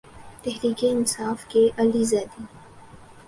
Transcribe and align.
تحریک 0.43 0.83
انصاف 0.87 1.45
کے 1.49 1.69
علی 1.77 2.03
زیدی 2.03 2.43